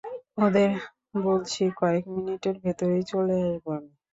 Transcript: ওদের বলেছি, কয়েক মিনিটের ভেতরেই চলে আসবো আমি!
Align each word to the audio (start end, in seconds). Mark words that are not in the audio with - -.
ওদের 0.37 0.69
বলেছি, 1.17 1.63
কয়েক 1.79 2.03
মিনিটের 2.13 2.55
ভেতরেই 2.63 3.03
চলে 3.11 3.35
আসবো 3.43 3.69
আমি! 3.77 3.91